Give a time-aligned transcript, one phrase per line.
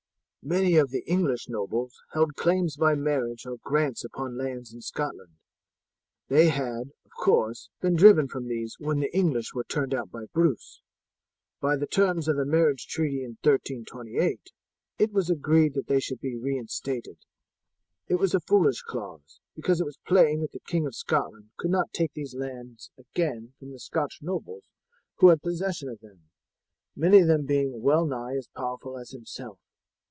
[0.43, 5.35] "Many of the English nobles held claims by marriage or grants upon lands in Scotland.
[6.29, 10.25] They had, of course, been driven from these when the English were turned out by
[10.33, 10.81] Bruce.
[11.59, 14.49] By the terms of the marriage treaty in 1328
[14.97, 17.19] it was agreed that they should be reinstated.
[18.07, 21.69] It was a foolish clause, because it was plain that the King of Scotland could
[21.69, 24.63] not take these lands again from the Scotch nobles
[25.17, 26.31] who had possession of them,
[26.95, 29.59] many of them being well nigh as powerful as himself.